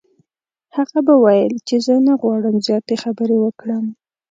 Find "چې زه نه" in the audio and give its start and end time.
1.67-2.13